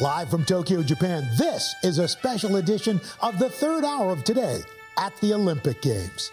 [0.00, 4.62] Live from Tokyo, Japan, this is a special edition of the third hour of today
[4.96, 6.32] at the Olympic Games.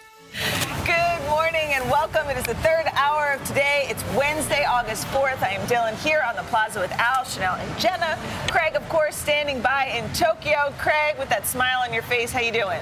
[0.86, 2.30] Good morning and welcome.
[2.30, 3.84] It is the third hour of today.
[3.90, 5.42] It's Wednesday, August 4th.
[5.42, 8.18] I am Dylan here on the plaza with Al, Chanel, and Jenna.
[8.50, 10.72] Craig, of course, standing by in Tokyo.
[10.78, 12.80] Craig, with that smile on your face, how you doing?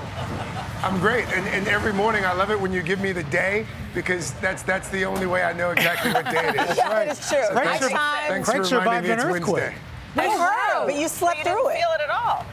[0.84, 3.66] I'm great, and, and every morning I love it when you give me the day
[3.93, 6.77] because that's that's the only way I know exactly what day it is.
[6.77, 7.09] yeah, right.
[7.09, 7.43] it's true.
[7.48, 9.75] So Craig, thanks, thanks for reminding me it's Wednesday.
[10.18, 11.76] I heard, but you slept but you through it.
[11.76, 12.46] Feel it at all.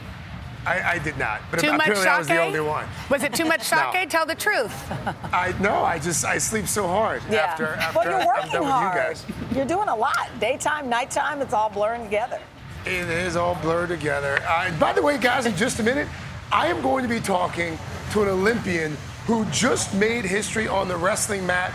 [0.66, 2.86] I, I, did not, but too apparently much I was the only one.
[3.10, 3.78] Was it too much sake?
[3.94, 4.04] no.
[4.06, 4.72] Tell the truth.
[5.32, 7.40] I no, I just I sleep so hard yeah.
[7.40, 9.10] after after well, you're working I'm done hard.
[9.10, 9.56] with you guys.
[9.56, 10.30] You're doing a lot.
[10.40, 12.40] Daytime, nighttime, it's all blurring together.
[12.86, 14.38] It is all blurred together.
[14.46, 16.08] Uh, by the way, guys, in just a minute,
[16.52, 17.78] I am going to be talking
[18.12, 18.96] to an Olympian
[19.26, 21.72] who just made history on the wrestling mat,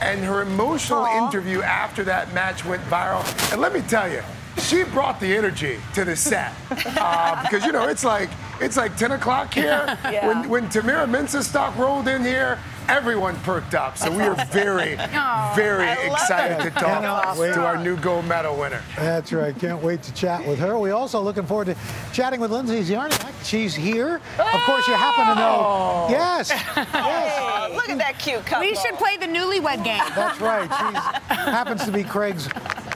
[0.00, 1.26] and her emotional Aww.
[1.26, 3.22] interview after that match went viral.
[3.52, 4.22] And let me tell you,
[4.60, 6.52] she brought the energy to the set
[6.96, 8.28] uh, because you know it's like
[8.60, 9.96] it's like 10 o'clock here.
[10.08, 10.26] Yeah.
[10.26, 13.98] When when Tamyra Mensah rolled in here, everyone perked up.
[13.98, 14.94] So we are very,
[15.54, 16.70] very I excited it.
[16.70, 18.80] to talk to our new gold medal winner.
[18.96, 19.56] That's right.
[19.58, 20.78] Can't wait to chat with her.
[20.78, 21.76] We also looking forward to
[22.12, 23.32] chatting with Lindsay Czarniak.
[23.44, 24.20] She's here.
[24.38, 26.06] Of course, you happen to know.
[26.10, 26.48] Yes.
[26.50, 26.88] yes.
[26.94, 28.66] Oh, look at that cute couple.
[28.66, 30.02] We should play the newlywed game.
[30.14, 30.64] That's right.
[31.28, 32.48] She happens to be Craig's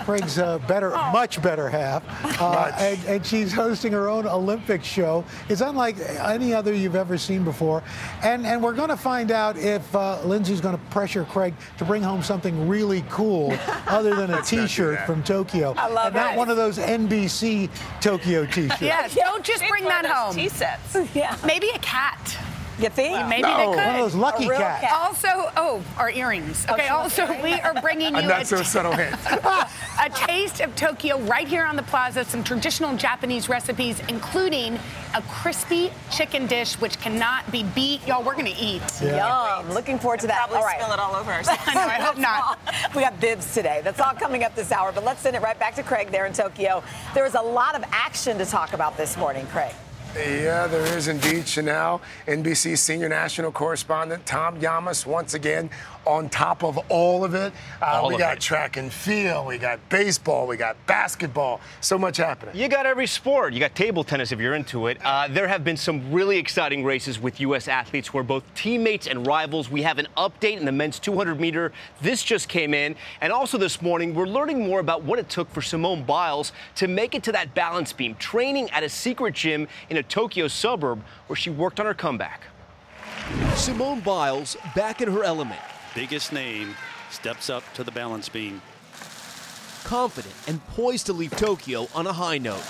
[0.04, 2.02] Craig's uh, better, much better half,
[2.40, 5.24] uh, and, and, she's hosting her own Olympic show.
[5.48, 7.82] It's unlike any other you've ever seen before,
[8.22, 11.84] and and we're going to find out if uh, Lindsay's going to pressure Craig to
[11.84, 15.74] bring home something really cool, other than a T-shirt from Tokyo.
[15.76, 18.82] I love and not one of those NBC Tokyo T-shirts.
[18.82, 20.34] Yes, don't just bring that home.
[20.34, 20.96] T sets.
[21.14, 21.36] Yeah.
[21.44, 22.38] Maybe a cat.
[22.82, 23.28] You think?
[23.28, 23.56] Maybe No.
[23.56, 24.02] they One of could.
[24.02, 24.80] those lucky A real cats.
[24.84, 24.92] cat.
[24.92, 26.66] Also, oh, our earrings.
[26.68, 26.96] Oh, okay, sure.
[26.96, 29.14] also, we are bringing A you not a, so t- subtle hint.
[29.30, 32.24] a taste of Tokyo right here on the plaza.
[32.24, 34.78] Some traditional Japanese recipes, including
[35.14, 38.04] a crispy chicken dish, which cannot be beat.
[38.06, 38.82] Y'all, we're going to eat.
[39.00, 39.70] Yum.
[39.72, 40.38] Looking forward to that.
[40.48, 40.80] Probably all right.
[40.80, 41.60] spill it all over ourselves.
[41.66, 42.58] I know, I hope not.
[42.96, 43.80] We got bibs today.
[43.84, 44.90] That's all coming up this hour.
[44.92, 46.82] But let's send it right back to Craig there in Tokyo.
[47.14, 49.72] There is a lot of action to talk about this morning, Craig.
[50.14, 51.48] Yeah, there is indeed.
[51.48, 55.70] Chanel, NBC senior national correspondent Tom Llamas, once again
[56.06, 57.52] on top of all of it.
[57.80, 58.40] Uh, All we of got it.
[58.40, 61.60] track and field, we got baseball, we got basketball.
[61.80, 62.56] So much happening.
[62.56, 63.52] You got every sport.
[63.52, 64.98] You got table tennis if you're into it.
[65.04, 67.68] Uh, there have been some really exciting races with U.S.
[67.68, 69.70] athletes who are both teammates and rivals.
[69.70, 71.72] We have an update in the men's 200 meter.
[72.00, 72.96] This just came in.
[73.20, 76.88] And also this morning, we're learning more about what it took for Simone Biles to
[76.88, 81.02] make it to that balance beam, training at a secret gym in a Tokyo suburb
[81.26, 82.42] where she worked on her comeback.
[83.54, 85.60] Simone Biles back in her element,
[85.94, 86.74] biggest name
[87.10, 88.60] steps up to the balance beam.
[89.84, 92.62] confident and poised to leave Tokyo on a high note.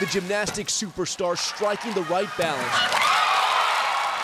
[0.00, 2.72] The gymnastics superstar striking the right balance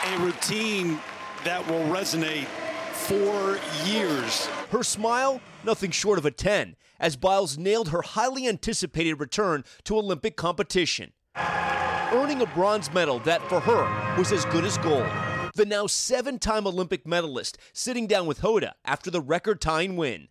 [0.06, 1.00] A routine
[1.44, 2.46] that will resonate
[2.92, 4.46] for years.
[4.70, 9.98] Her smile, nothing short of a 10, as Biles nailed her highly anticipated return to
[9.98, 11.12] Olympic competition.
[11.36, 15.06] Earning a bronze medal that, for her, was as good as gold.
[15.54, 20.28] The now seven time Olympic medalist sitting down with Hoda after the record tying win.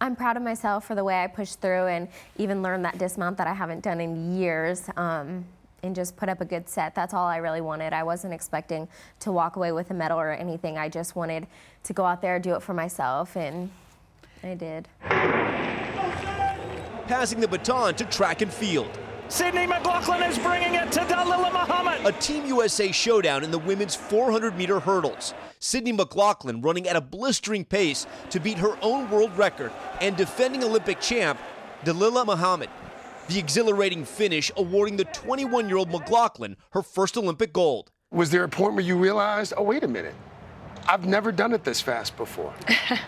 [0.00, 3.36] I'm proud of myself for the way I pushed through and even learned that dismount
[3.38, 4.88] that I haven't done in years.
[4.96, 5.44] Um,
[5.82, 6.94] and just put up a good set.
[6.94, 7.92] That's all I really wanted.
[7.92, 8.88] I wasn't expecting
[9.20, 10.76] to walk away with a medal or anything.
[10.76, 11.46] I just wanted
[11.84, 13.70] to go out there, do it for myself, and
[14.42, 14.88] I did.
[17.06, 18.90] Passing the baton to track and field.
[19.30, 22.06] Sydney McLaughlin is bringing it to Dalila Muhammad.
[22.06, 25.34] A Team USA showdown in the women's 400 meter hurdles.
[25.58, 30.64] Sydney McLaughlin running at a blistering pace to beat her own world record and defending
[30.64, 31.38] Olympic champ
[31.84, 32.70] Dalila Muhammad.
[33.28, 37.90] The exhilarating finish awarding the 21 year old McLaughlin her first Olympic gold.
[38.10, 40.14] Was there a point where you realized, oh, wait a minute,
[40.88, 42.54] I've never done it this fast before?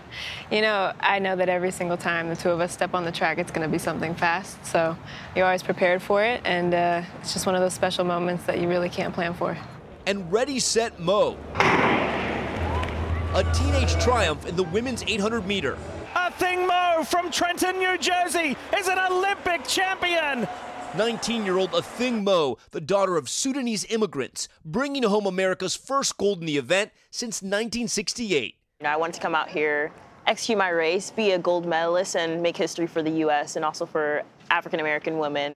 [0.51, 3.13] You know, I know that every single time the two of us step on the
[3.13, 4.67] track, it's going to be something fast.
[4.67, 4.97] So
[5.37, 8.59] you're always prepared for it, and uh, it's just one of those special moments that
[8.59, 9.57] you really can't plan for.
[10.07, 11.37] And ready, set, Mu.
[13.33, 15.79] A teenage triumph in the women's 800 meter.
[16.17, 20.49] Athing Mu from Trenton, New Jersey is an Olympic champion.
[20.97, 26.41] 19 year old Athing Mu, the daughter of Sudanese immigrants, bringing home America's first gold
[26.41, 28.57] in the event since 1968.
[28.85, 29.93] I wanted to come out here,
[30.27, 33.57] execute my race, be a gold medalist, and make history for the U.S.
[33.57, 35.55] and also for African American women.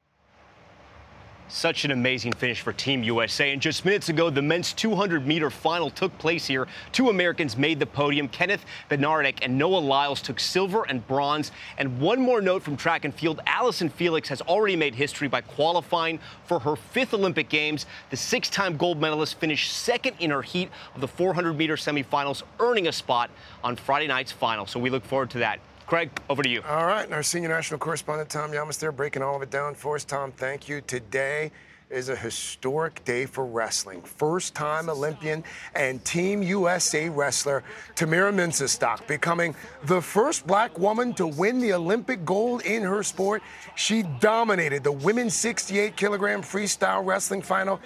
[1.48, 3.52] Such an amazing finish for Team USA.
[3.52, 6.66] And just minutes ago, the men's 200 meter final took place here.
[6.90, 8.28] Two Americans made the podium.
[8.28, 11.52] Kenneth Bednarek and Noah Lyles took silver and bronze.
[11.76, 15.42] And one more note from track and field Allyson Felix has already made history by
[15.42, 17.84] qualifying for her fifth Olympic Games.
[18.08, 22.42] The six time gold medalist finished second in her heat of the 400 meter semifinals,
[22.58, 23.30] earning a spot
[23.62, 24.66] on Friday night's final.
[24.66, 25.60] So we look forward to that.
[25.86, 26.62] Craig, over to you.
[26.66, 29.74] All right, and our senior national correspondent Tom Llamas there breaking all of it down
[29.74, 30.04] for us.
[30.04, 30.80] Tom, thank you.
[30.80, 31.52] Today
[31.90, 34.00] is a historic day for wrestling.
[34.00, 35.44] First time Olympian
[35.74, 37.62] and Team USA wrestler
[37.94, 39.54] Tamyra Mensah-Stock becoming
[39.84, 43.42] the first black woman to win the Olympic gold in her sport.
[43.76, 47.78] She dominated the women's 68 kilogram freestyle wrestling final.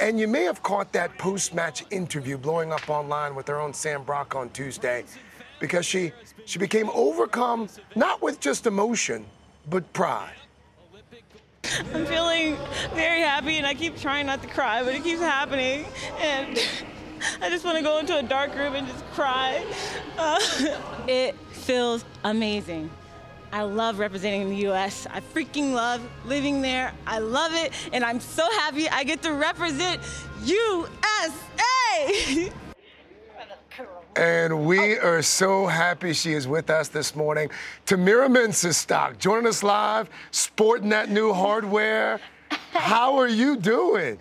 [0.00, 3.74] And you may have caught that post match interview blowing up online with her own
[3.74, 5.04] Sam Brock on Tuesday
[5.60, 6.12] because she
[6.44, 9.24] she became overcome not with just emotion
[9.68, 10.34] but pride.
[11.94, 12.56] I'm feeling
[12.94, 15.86] very happy and I keep trying not to cry, but it keeps happening.
[16.20, 16.58] And
[17.40, 19.64] I just want to go into a dark room and just cry.
[20.18, 20.38] Uh,
[21.08, 22.90] it feels amazing.
[23.52, 25.06] I love representing the US.
[25.10, 26.92] I freaking love living there.
[27.06, 27.72] I love it.
[27.92, 30.00] And I'm so happy I get to represent
[30.42, 31.30] USA.
[34.16, 35.08] And we oh.
[35.08, 37.50] are so happy she is with us this morning.
[37.86, 42.20] Tamyra Mensah-Stock joining us live, sporting that new hardware.
[42.72, 44.18] How are you doing?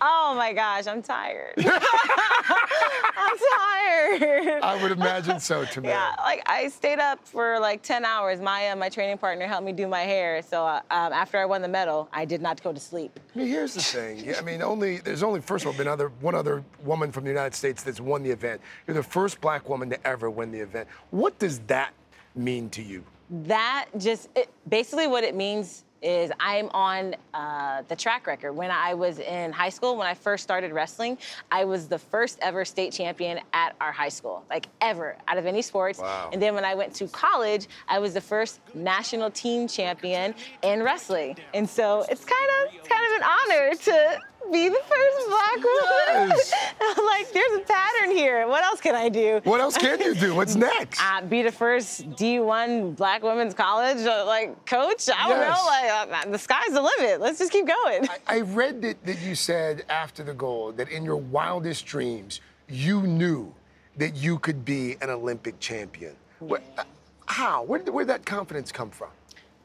[0.00, 1.54] Oh my gosh, I'm tired.
[1.58, 4.62] I'm tired.
[4.62, 5.84] I would imagine so, Tamyra.
[5.84, 8.40] Yeah, like I stayed up for like 10 hours.
[8.40, 10.42] Maya, my training partner, helped me do my hair.
[10.42, 13.18] So uh, um, after I won the medal, I did not go to sleep.
[13.34, 14.24] I mean, here's the thing.
[14.24, 17.24] Yeah, I mean, only there's only first of all been other one other woman from
[17.24, 18.60] the United States that's won the event.
[18.86, 20.88] You're the first black woman to ever win the event.
[21.10, 21.92] What does that
[22.34, 23.04] mean to you?
[23.30, 28.52] That just it, basically what it means is I'm on uh, the track record.
[28.52, 31.18] When I was in high school, when I first started wrestling,
[31.50, 35.46] I was the first ever state champion at our high school, like ever, out of
[35.46, 35.98] any sports.
[35.98, 36.30] Wow.
[36.32, 40.82] And then when I went to college, I was the first national team champion in
[40.82, 41.36] wrestling.
[41.54, 44.20] And so it's kind of it's kind of an honor to
[44.52, 46.32] be the first black woman.
[46.36, 46.52] Yes.
[47.06, 48.46] like there's a pattern here.
[48.48, 49.40] What else can I do?
[49.44, 50.34] What else can you do?
[50.34, 51.00] What's next?
[51.02, 55.08] Uh, be the first D1 black women's college uh, like coach.
[55.08, 55.56] I don't Yes.
[55.56, 55.66] know.
[55.66, 57.20] Like uh, the sky's the limit.
[57.20, 58.08] Let's just keep going.
[58.26, 63.02] I read that, that you said after the goal that in your wildest dreams, you
[63.02, 63.54] knew
[63.96, 66.14] that you could be an Olympic champion.
[66.38, 66.84] Where, uh,
[67.26, 67.62] how?
[67.64, 69.08] Where did, where did that confidence come from?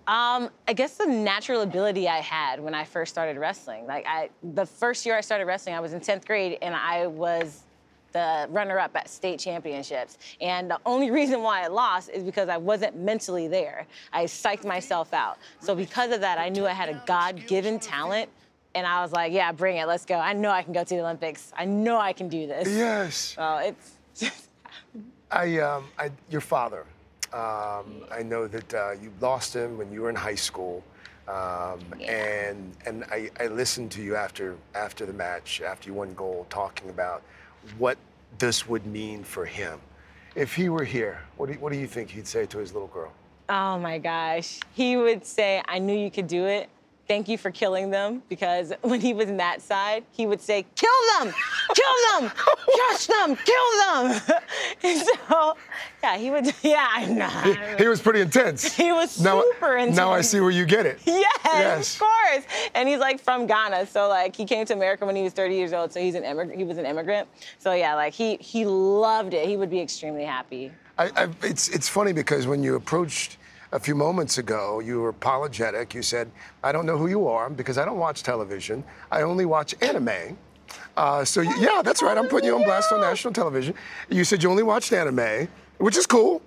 [0.06, 3.88] Um, I guess the natural ability I had when I first started wrestling.
[3.88, 7.08] Like I, the first year I started wrestling, I was in 10th grade, and I
[7.08, 7.64] was
[8.12, 10.18] the runner-up at state championships.
[10.42, 13.88] And the only reason why I lost is because I wasn't mentally there.
[14.12, 15.38] I psyched myself out.
[15.60, 18.30] So because of that, I knew I had a God-given talent.
[18.76, 20.16] And I was like, yeah, bring it, let's go.
[20.16, 21.54] I know I can go to the Olympics.
[21.56, 22.68] I know I can do this.
[22.68, 23.36] Yes.
[23.36, 24.50] So it's just
[25.30, 26.86] I, um, I, your father,
[27.34, 30.84] um, I know that uh, you lost him when you were in high school.
[31.28, 36.14] Um, And and I, I listened to you after after the match, after you won
[36.14, 37.22] gold, talking about
[37.78, 37.98] what
[38.40, 39.80] this would mean for him.
[40.36, 42.74] If he were here, what do you, what do you think he'd say to his
[42.74, 43.12] little girl?
[43.48, 44.60] Oh my gosh.
[44.74, 46.70] He would say, I knew you could do it.
[47.08, 48.24] Thank you for killing them.
[48.30, 50.90] Because when he was in that side, he would say, Kill
[51.20, 51.34] them!
[51.76, 52.32] Kill them!
[52.76, 53.36] Crush them!
[53.36, 54.22] Kill them!
[54.84, 55.58] and so,
[56.02, 57.28] yeah, he would, yeah, I know.
[57.28, 58.74] He, he was pretty intense.
[58.74, 59.98] He was now, super intense.
[59.98, 61.00] Now I see where you get it.
[61.06, 61.94] Yes, Yes.
[61.96, 62.44] of course.
[62.74, 65.56] And he's like from Ghana, so like he came to America when he was 30
[65.56, 66.56] years old, so he's an immigrant.
[66.58, 67.28] He was an immigrant.
[67.60, 69.48] So yeah, like he he loved it.
[69.48, 70.72] He would be extremely happy.
[70.98, 73.38] I, I, it's it's funny because when you approached
[73.74, 75.94] a few moments ago, you were apologetic.
[75.94, 76.32] You said,
[76.64, 78.84] "I don't know who you are because I don't watch television.
[79.12, 80.38] I only watch anime."
[80.96, 82.18] Uh, so you- yeah, that's right.
[82.18, 83.74] I'm putting you on blast on national television.
[84.10, 85.48] You said you only watched anime,
[85.80, 86.42] which is cool.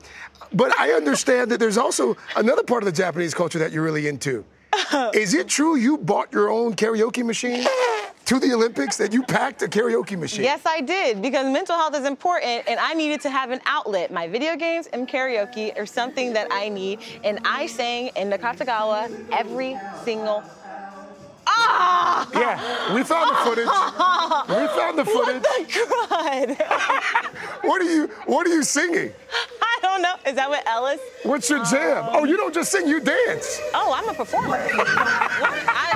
[0.52, 4.06] But I understand that there's also another part of the Japanese culture that you're really
[4.09, 4.45] into.
[5.14, 7.66] Is it true you bought your own karaoke machine
[8.26, 8.97] to the Olympics?
[8.97, 10.45] That you packed a karaoke machine?
[10.45, 14.12] Yes, I did because mental health is important, and I needed to have an outlet.
[14.12, 18.38] My video games and karaoke are something that I need, and I sang in the
[18.38, 20.42] Katagawa every single.
[21.47, 22.28] Ah!
[22.35, 23.66] Yeah, we found the footage.
[24.49, 25.42] We found the footage.
[25.42, 26.09] What
[26.49, 27.62] the crud?
[27.66, 29.12] What are you What are you singing?
[29.62, 30.14] I don't know.
[30.26, 31.00] Is that what Ellis?
[31.23, 32.06] What's your jam?
[32.11, 33.61] Oh, you don't just sing, you dance.
[33.75, 34.56] Oh, I'm a performer.
[34.71, 35.96] I,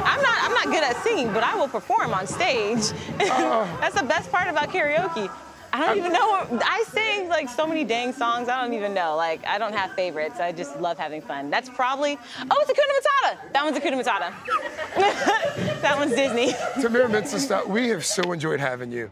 [0.64, 0.74] not.
[0.74, 2.92] Good at singing, but I will perform on stage.
[3.32, 3.78] Oh.
[3.80, 5.30] That's the best part about karaoke.
[5.72, 6.60] I don't even know.
[6.64, 8.48] I sing like so many dang songs.
[8.48, 9.14] I don't even know.
[9.16, 10.40] Like I don't have favorites.
[10.40, 11.50] I just love having fun.
[11.50, 12.18] That's probably.
[12.50, 13.52] Oh, it's Hakuna Matata.
[13.52, 15.80] That one's Hakuna Matata.
[15.82, 16.52] that one's Disney.
[16.82, 19.10] Tamyra Mensah, we have so enjoyed having you.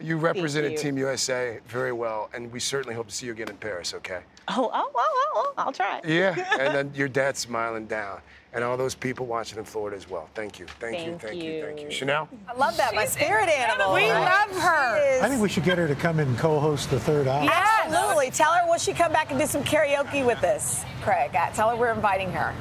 [0.00, 0.78] You represented you.
[0.78, 3.94] Team USA very well, and we certainly hope to see you again in Paris.
[3.94, 4.20] Okay?
[4.48, 5.52] Oh, oh, oh, oh, oh.
[5.58, 6.00] I'll try.
[6.04, 8.20] Yeah, and then your dad smiling down,
[8.52, 10.28] and all those people watching in Florida as well.
[10.34, 11.50] Thank you, thank, you, Thank thank you.
[11.52, 11.64] you.
[11.64, 11.90] thank you.
[11.90, 12.28] Chanel.
[12.48, 12.94] I love that.
[12.94, 13.94] My spirit animal.
[13.94, 15.20] We love her.
[15.22, 17.48] I think we should get her to come and co-host the third hour.
[17.50, 18.30] Absolutely.
[18.30, 21.34] Tell her will she come back and do some karaoke with us, Craig?
[21.34, 22.54] Uh, Tell her we're inviting her.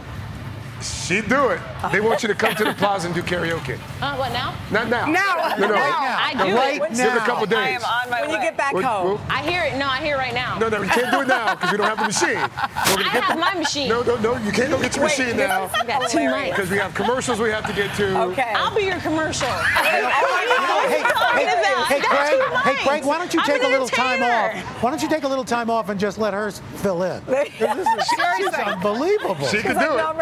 [0.81, 1.59] She'd do it.
[1.91, 3.77] They want you to come to the plaza and do karaoke.
[4.01, 4.55] Uh, what now?
[4.71, 5.05] Not now.
[5.05, 5.55] Now.
[5.57, 5.75] No, no.
[5.75, 6.89] I No, do right it.
[6.95, 7.57] Give it a couple days.
[7.57, 8.35] I am on my When way.
[8.37, 9.05] you get back We'll- home.
[9.07, 9.75] we'll- I hear it.
[9.77, 10.57] No, I hear it right now.
[10.59, 12.37] No, no, you can't do it now because we don't have the machine.
[12.39, 13.89] We're I have the- my machine.
[13.89, 15.65] No, no, no, you can't go get your Wait, machine now.
[15.65, 16.49] is You got two hilarious.
[16.53, 16.55] mics.
[16.55, 18.21] Because we have commercials we have to get to.
[18.31, 18.53] Okay.
[18.55, 19.47] I'll be your commercial.
[19.79, 24.53] Hey, hey, hey, Craig, hey, Craig, why don't you take a little time off?
[24.83, 27.21] Why don't you take a little time off and just let her fill in?
[27.29, 28.07] This is,
[28.37, 29.45] she's unbelievable.
[29.47, 30.03] She can do it.
[30.03, 30.17] I'm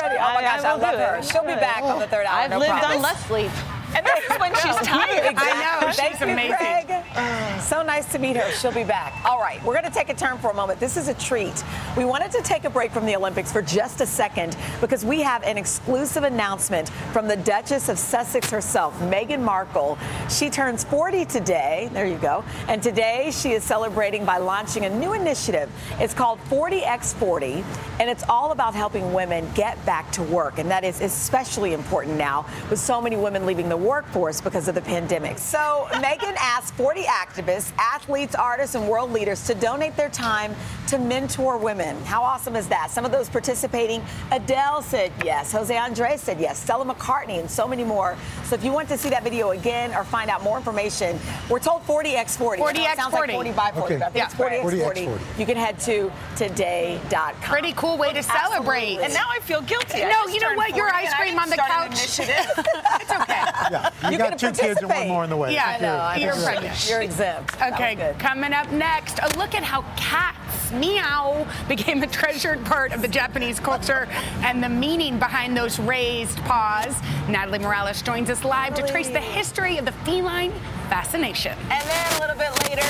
[0.48, 0.60] ready.
[0.60, 1.24] I- gosh, I I, love her.
[1.24, 2.40] She'll be back on the third hour.
[2.40, 2.98] I've no lived problem.
[2.98, 3.52] on less sleep.
[3.96, 5.36] And this is when she's tired.
[5.38, 6.58] I know, Thank she's you, amazing.
[6.58, 7.62] Craig.
[7.62, 8.50] So nice to meet her.
[8.52, 9.14] She'll be back.
[9.26, 10.80] All right, we're going to take a turn for a moment.
[10.80, 11.64] This is a treat.
[11.98, 15.22] We wanted to take a break from the Olympics for just a second because we
[15.22, 19.98] have an exclusive announcement from the Duchess of Sussex herself, Meghan Markle.
[20.30, 21.90] She turns 40 today.
[21.94, 22.44] There you go.
[22.68, 25.70] And today she is celebrating by launching a new initiative.
[26.00, 27.64] It's called 40x40,
[28.00, 30.60] and it's all about helping women get back to work.
[30.60, 34.76] And that is especially important now with so many women leaving the workforce because of
[34.76, 35.38] the pandemic.
[35.38, 40.56] So Meghan asked 40 activists, athletes, artists, and world leaders to donate their time
[40.88, 41.96] to mentor women.
[42.06, 42.90] How awesome is that?
[42.92, 47.68] Some of those participating, Adele said yes, Jose Andres said yes, Stella McCartney, and so
[47.68, 48.16] many more.
[48.46, 51.20] So if you want to see that video again or find out more information,
[51.50, 52.62] we're told 40x40.
[52.64, 53.34] I know it sounds like 40x40.
[53.34, 53.98] 40 by 40, Okay.
[53.98, 55.08] but I think it's 40x40.
[55.08, 55.40] 40x40.
[55.40, 57.34] You can head to today.com.
[57.42, 58.98] Pretty cool way to celebrate.
[59.00, 60.04] And now I feel guilty.
[60.04, 60.76] I No, you know what?
[60.76, 62.20] Your ice cream on the start an couch.
[62.20, 62.46] initiative.
[63.02, 63.44] it's okay.
[63.72, 65.54] Yeah, you, You got two kids and one more on the way.
[65.54, 65.96] Yeah, I know.
[65.96, 66.44] I You're know.
[66.46, 66.90] pregnant.
[66.90, 67.62] You're exempt.
[67.62, 68.18] Okay, good.
[68.20, 73.08] coming up next, a look at how cats, meow, became a treasured part of the
[73.08, 74.08] Japanese culture
[74.44, 76.96] and the meaning behind those raised paws.
[77.28, 80.52] Natalie Morales joins us live to trace the history of the feline
[80.90, 81.58] fascination.
[81.70, 82.88] And then a little bit later,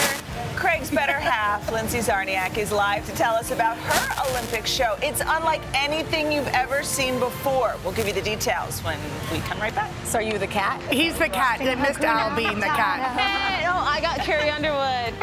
[0.57, 4.97] Craig's better half, Lindsay Czarniak, is live to tell us about her Olympic show.
[5.03, 7.75] It's unlike anything you've ever seen before.
[7.83, 8.97] We'll give you the details when
[9.31, 9.91] we come right back.
[10.03, 10.81] So are you the cat?
[10.91, 13.15] He's the cat that missed Al being the cat.
[13.19, 15.13] Hey, oh, I got Carrie Underwood.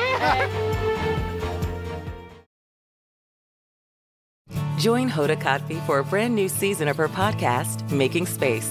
[4.78, 8.70] Join Hoda Kotb for a brand new season of her podcast, Making Space.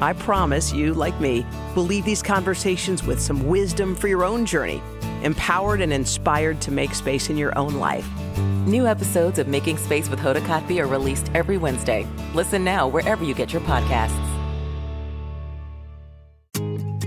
[0.00, 4.44] I promise you, like me, will leave these conversations with some wisdom for your own
[4.44, 4.82] journey,
[5.22, 8.08] empowered and inspired to make space in your own life.
[8.66, 12.06] New episodes of Making Space with Hoda Kotb are released every Wednesday.
[12.34, 14.18] Listen now wherever you get your podcasts.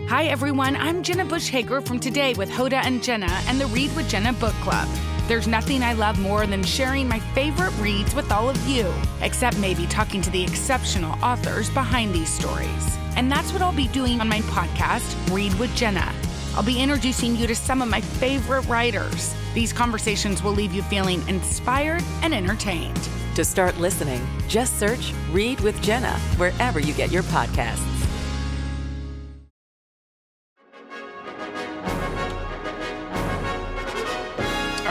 [0.08, 0.77] Hi, everyone.
[0.77, 4.32] I'm Jenna Bush Hager from Today with Hoda and Jenna and the Read with Jenna
[4.34, 4.88] book club.
[5.27, 8.89] There's nothing I love more than sharing my favorite reads with all of you,
[9.22, 12.98] except maybe talking to the exceptional authors behind these stories.
[13.17, 16.13] And that's what I'll be doing on my podcast, Read with Jenna.
[16.55, 19.36] I'll be introducing you to some of my favorite writers.
[19.53, 23.10] These conversations will leave you feeling inspired and entertained.
[23.36, 27.96] To start listening, just search Read with Jenna wherever you get your podcasts.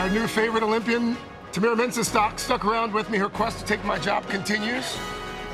[0.06, 1.16] Our new favorite Olympian,
[1.50, 3.18] Tamyra Mensah, stuck, stuck around with me.
[3.18, 4.96] Her quest to take my job continues.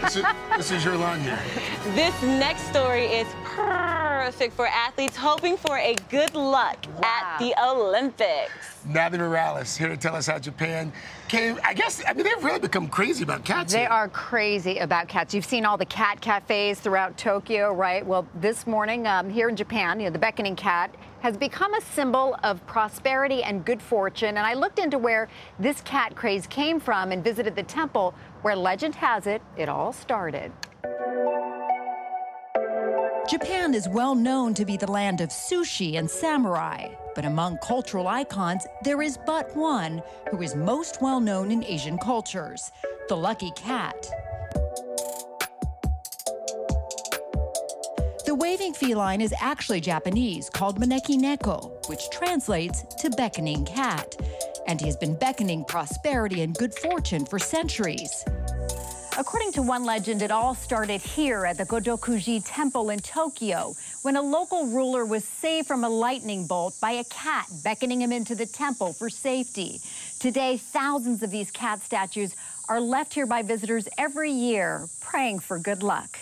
[0.02, 0.24] This is,
[0.58, 1.40] this is your line here.
[1.94, 8.84] This next story is perfect for athletes hoping for a good luck at the Olympics.
[8.86, 10.92] Natalie Morales here to tell us how Japan
[11.28, 11.58] came.
[11.64, 13.72] I guess, I mean, they've really become crazy about cats.
[13.72, 13.88] They here.
[13.88, 15.34] are crazy about cats.
[15.34, 18.04] You've seen all the cat cafes throughout Tokyo, right?
[18.04, 21.80] Well, this morning um, here in Japan, you know, the beckoning cat has become a
[21.80, 24.30] symbol of prosperity and good fortune.
[24.30, 25.28] And I looked into where
[25.58, 29.92] this cat craze came from and visited the temple where legend has it, it all
[29.92, 30.50] started.
[33.32, 36.86] Japan is well known to be the land of sushi and samurai.
[37.14, 41.96] But among cultural icons, there is but one who is most well known in Asian
[41.96, 42.70] cultures
[43.08, 44.06] the lucky cat.
[48.26, 54.14] The waving feline is actually Japanese, called Maneki Neko, which translates to beckoning cat.
[54.66, 58.26] And he has been beckoning prosperity and good fortune for centuries.
[59.22, 64.16] According to one legend, it all started here at the Gotokuji Temple in Tokyo when
[64.16, 68.34] a local ruler was saved from a lightning bolt by a cat beckoning him into
[68.34, 69.80] the temple for safety.
[70.18, 72.34] Today, thousands of these cat statues
[72.68, 76.18] are left here by visitors every year, praying for good luck.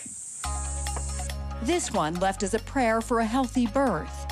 [1.63, 4.27] This one left as a prayer for a healthy birth.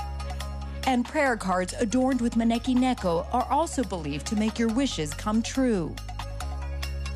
[0.86, 5.42] And prayer cards adorned with Maneki Neko are also believed to make your wishes come
[5.42, 5.96] true.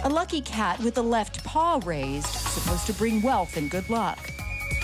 [0.06, 4.20] A lucky cat with the left paw raised, supposed to bring wealth and good luck.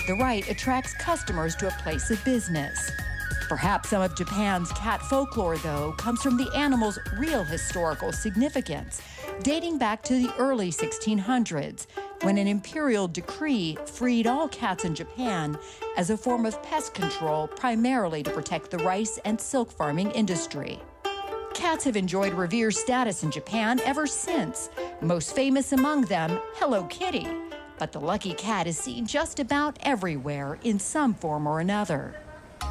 [0.06, 2.90] The right attracts customers to a place of business.
[3.46, 9.02] Perhaps some of Japan's cat folklore, though, comes from the animal's real historical significance,
[9.42, 11.86] dating back to the early 1600s,
[12.22, 15.58] when an imperial decree freed all cats in Japan
[15.98, 20.80] as a form of pest control, primarily to protect the rice and silk farming industry.
[21.60, 24.70] Cats have enjoyed revered status in Japan ever since,
[25.02, 27.28] most famous among them, Hello Kitty.
[27.78, 32.18] But the lucky cat is seen just about everywhere in some form or another.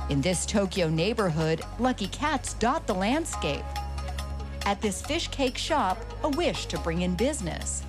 [0.10, 3.64] In this Tokyo neighborhood, lucky cats dot the landscape.
[4.66, 7.84] At this fish cake shop, a wish to bring in business.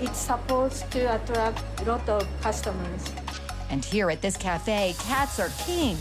[0.00, 3.04] It's supposed to attract a lot of customers.
[3.68, 5.98] And here at this cafe, cats are king.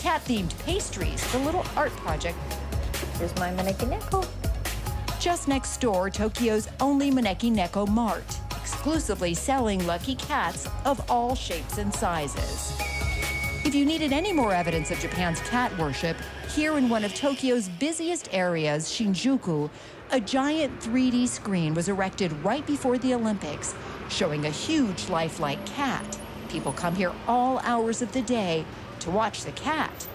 [0.00, 2.36] Cat themed pastries, the little art project.
[3.18, 4.28] Here's my Maneki Neko.
[5.18, 11.78] Just next door, Tokyo's only Maneki Neko Mart, exclusively selling lucky cats of all shapes
[11.78, 12.78] and sizes.
[13.64, 16.18] If you needed any more evidence of Japan's cat worship,
[16.54, 19.70] here in one of Tokyo's busiest areas, Shinjuku,
[20.10, 23.74] a giant 3D screen was erected right before the Olympics,
[24.10, 26.18] showing a huge lifelike cat.
[26.50, 28.66] People come here all hours of the day
[29.00, 30.06] to watch the cat.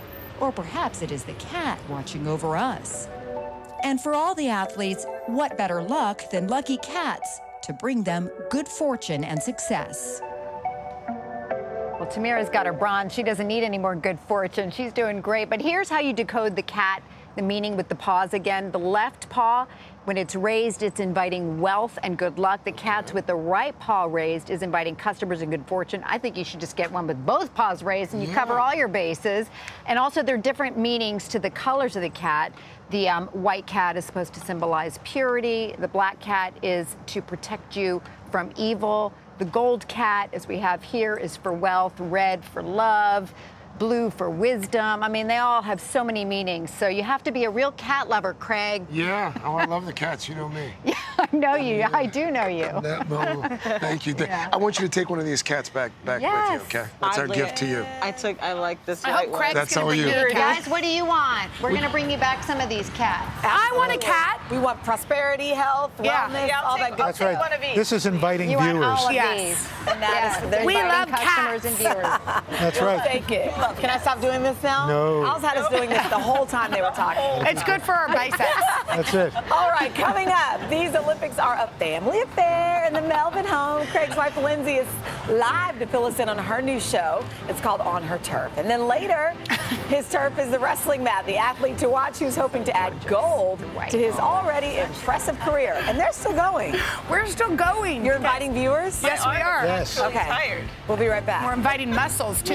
[0.42, 3.08] Or perhaps it is the cat watching over us.
[3.84, 8.68] And for all the athletes, what better luck than lucky cats to bring them good
[8.68, 10.20] fortune and success?
[12.00, 13.14] Well, Tamyra's got her bronze.
[13.14, 14.72] She doesn't need any more good fortune.
[14.72, 15.50] She's doing great.
[15.50, 17.04] But here's how you decode the cat,
[17.36, 18.72] the meaning with the paws again.
[18.72, 19.68] The left paw,
[20.12, 22.66] when it's raised, it's inviting wealth and good luck.
[22.66, 26.04] The cat's with the right paw raised is inviting customers and good fortune.
[26.06, 28.36] I think you should just get one with both paws raised and you Yeah.
[28.36, 29.50] cover all your bases.
[29.86, 32.52] And also, there are different meanings to the colors of the cat.
[32.90, 35.76] The um, white cat is supposed to symbolize purity.
[35.80, 39.14] The black cat is to protect you from evil.
[39.38, 41.98] The gold cat, as we have here, is for wealth.
[41.98, 43.34] Red for love.
[43.82, 45.02] Blue for wisdom.
[45.02, 46.72] I mean, they all have so many meanings.
[46.72, 48.84] So you have to be a real cat lover, Craig.
[48.92, 49.34] Yeah.
[49.44, 50.30] Oh, I love the cats.
[50.30, 50.72] You know me.
[50.86, 51.84] yeah, I know you.
[51.92, 52.68] I do know you.
[53.80, 54.14] Thank you.
[54.20, 54.50] Yeah.
[54.54, 56.62] I want you to take one of these cats back back Yes.
[56.62, 56.80] with you.
[56.82, 56.90] Okay.
[57.02, 57.84] That's our Oddly, gift to you.
[58.04, 58.40] I took.
[58.44, 59.40] I like this I white hope one.
[59.40, 60.06] Craig's That's gonna all bring you.
[60.16, 61.50] you Guys, what do you want?
[61.60, 63.32] We're going to bring you back some of these cats.
[63.44, 64.40] I want a cat.
[64.52, 66.30] We want prosperity, health, Yeah.
[66.30, 67.40] wellness, Yeah, all take- that good That's stuff.
[67.52, 67.76] right.
[67.76, 68.86] This is inviting You want viewers.
[68.86, 69.40] all of Yes.
[69.40, 69.68] these.
[69.92, 71.66] And that Yes, is- they're We love customers cats.
[71.66, 72.60] and viewers.
[72.60, 73.04] That's right.
[73.10, 73.52] Take it.
[73.78, 74.88] Can I stop doing this now?
[74.88, 75.24] No.
[75.24, 77.22] I was had us doing this the whole time they were talking.
[77.52, 78.50] It's good for our biceps.
[78.88, 79.36] That's it.
[79.52, 83.86] All right, coming up, these Olympics are a family affair in the Melvin home.
[83.88, 84.88] Craig's wife Lindsay is
[85.30, 87.26] live to fill us in on her new show.
[87.50, 88.52] It's called On Her Turf.
[88.58, 89.32] And then later,
[89.90, 93.60] his turf is the wrestling mat, the athlete to watch who's hoping to add gold
[93.90, 95.74] to his already impressive career.
[95.86, 96.76] And they're still going.
[97.10, 98.06] We're still going.
[98.06, 99.02] You're inviting viewers?
[99.04, 99.66] Yes, we are.
[99.66, 100.00] Yes.
[100.00, 100.20] Okay.
[100.26, 100.64] Tired.
[100.88, 101.44] We'll be right back.
[101.46, 102.54] We're inviting muscles too.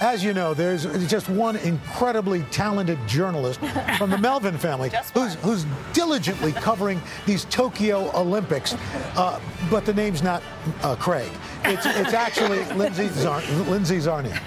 [0.00, 3.58] As you know, there's just one incredibly talented journalist
[3.98, 8.74] from the Melvin family who's, who's diligently covering these Tokyo Olympics,
[9.16, 10.42] uh, but the name's not
[10.82, 11.30] uh, Craig.
[11.64, 14.40] It's, it's actually Lindsay, Zar- Lindsay Zarnia.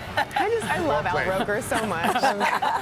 [0.52, 2.12] I just I love Al Roker so much.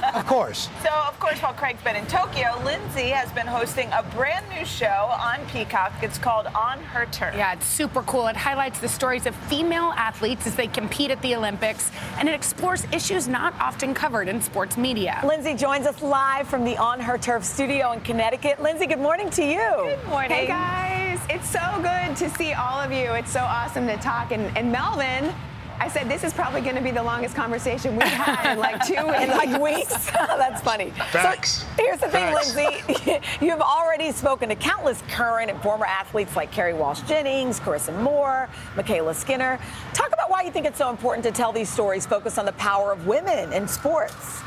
[0.10, 0.68] Of course.
[0.82, 4.64] So, of course, while Craig's been in Tokyo, Lindsay has been hosting a brand new
[4.64, 5.92] show on Peacock.
[6.02, 7.34] It's called On Her Turf.
[7.36, 8.26] Yeah, it's super cool.
[8.26, 12.34] It highlights the stories of female athletes as they compete at the Olympics, and it
[12.34, 15.20] explores issues not often covered in sports media.
[15.24, 18.60] Lindsay joins us live from the On Her Turf studio in Connecticut.
[18.60, 19.72] Lindsay, good morning to you.
[19.76, 20.30] Good morning.
[20.32, 23.12] Hey guys, it's so good to see all of you.
[23.12, 24.32] It's so awesome to talk.
[24.32, 25.32] And, and Melvin,
[25.80, 28.86] I said this is probably going to be the longest conversation we've had in like
[28.86, 29.22] two weeks.
[29.22, 30.10] in like weeks.
[30.12, 30.90] That's funny.
[31.10, 31.62] Facts.
[31.62, 32.54] So here's the thing, Facts.
[32.54, 33.20] Lindsay.
[33.40, 37.98] you have already spoken to countless current and former athletes like Kerry Walsh Jennings, Carissa
[38.02, 39.58] Moore, MyKayla Skinner.
[39.94, 42.52] Talk about why you think it's so important to tell these stories, focus on the
[42.52, 44.42] power of women in sports.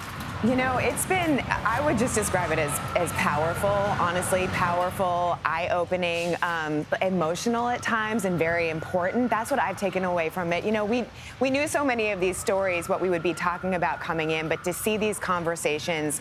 [0.45, 5.69] You know, it's been, I would just describe it as, as powerful, honestly, powerful, eye
[5.69, 9.29] opening, um, emotional at times, and very important.
[9.29, 10.65] That's what I've taken away from it.
[10.65, 11.05] You know, we,
[11.39, 14.49] we knew so many of these stories, what we would be talking about coming in,
[14.49, 16.19] but to see these conversations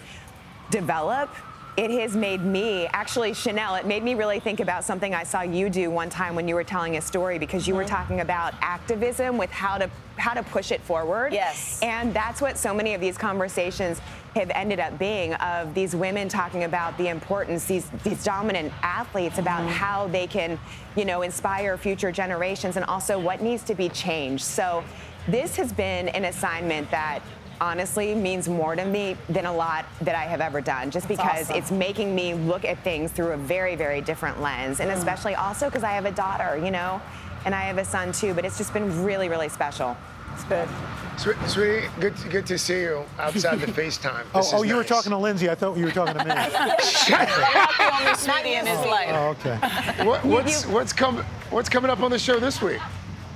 [0.71, 1.29] develop,
[1.77, 5.41] it has made me, actually, Chanel, it made me really think about something I saw
[5.41, 7.97] you do one time when you were telling a story because you were uh-huh.
[7.97, 11.33] talking about activism with how to how to push it forward.
[11.33, 11.81] Yes.
[11.83, 13.99] And that's what so many of these conversations
[14.35, 19.39] have ended up being of these women talking about the importance, these these dominant athletes
[19.39, 19.73] about uh-huh.
[19.73, 20.61] how they can,
[20.95, 24.45] you know, inspire future generations and also what needs to be changed.
[24.45, 24.85] So
[25.27, 27.21] this has been an assignment that
[27.67, 31.21] honestly means more to me than a lot that I have ever done just That's
[31.23, 31.57] because awesome.
[31.57, 34.97] it's making me look at things through a very very different lens and Mm.
[34.97, 37.01] especially also because I have a daughter you know
[37.45, 39.97] and I have a son too but it's just been really really special
[40.35, 40.69] it's good
[41.19, 44.25] Sweet, sweetie, good, to, good to see you outside the FaceTime.
[44.35, 45.51] Oh, This oh is you were talking to Lindsay.
[45.51, 46.35] I thought you were talking to me.
[46.35, 49.11] Not the only sweetie in his life.
[49.11, 49.57] Oh, okay.
[50.07, 52.81] What, what's what's coming what's coming up on the show this week?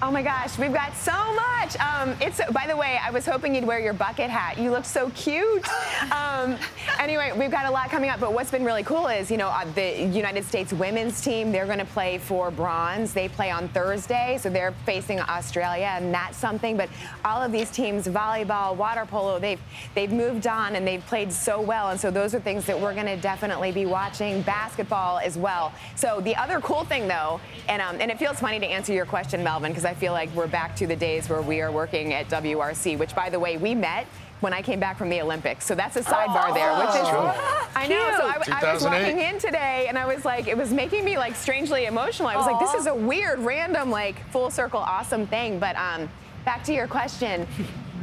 [0.02, 1.74] Oh my gosh, we've got so much.
[1.80, 4.58] Um, it's by the way, I was hoping you'd wear your bucket hat.
[4.58, 5.66] You look so cute.
[6.12, 6.56] Um,
[7.00, 8.20] anyway, we've got a lot coming up.
[8.20, 11.50] But what's been really cool is, you know, uh, the United States women's team.
[11.50, 13.12] They're going to play for bronze.
[13.12, 16.76] They play on Thursday, so they're facing Australia, and that's something.
[16.76, 16.90] But
[17.24, 19.60] all of these teams, volleyball, water polo, they've
[19.94, 21.90] they've moved on and they've played so well.
[21.90, 24.42] And so those are things that we're going to definitely be watching.
[24.42, 25.72] Basketball as well.
[25.96, 29.06] So the other cool thing, though, and um, and it feels funny to answer your
[29.06, 32.12] question, Melvin, because I feel like we're back to the days where we are working
[32.12, 34.06] at WRC, which, by the way, we met
[34.40, 35.64] when I came back from the Olympics.
[35.64, 37.32] So that's a sidebar there, which is Cool.
[37.74, 38.12] I know.
[38.18, 41.16] So I, I was walking in today, and I was like, it was making me
[41.16, 42.28] like strangely emotional.
[42.28, 45.58] I was like, this is a weird, random, like full circle, awesome thing.
[45.58, 46.08] But um,
[46.44, 47.46] back to your question.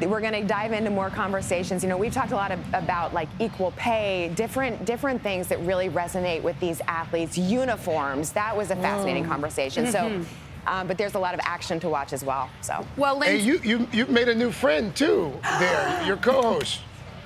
[0.02, 1.84] We're going to dive into more conversations.
[1.84, 5.60] You know, we've talked a lot of, about like equal pay, different different things that
[5.60, 7.38] really resonate with these athletes.
[7.38, 8.32] Uniforms.
[8.32, 9.30] That was a fascinating Mm.
[9.30, 9.86] conversation.
[9.86, 9.92] Mhm.
[9.92, 10.26] So,
[10.68, 12.50] um, but there's a lot of action to watch as well.
[12.62, 12.86] So.
[12.98, 15.32] Well, Hey, you you you've made a new friend too.
[15.60, 16.80] There, your co-host.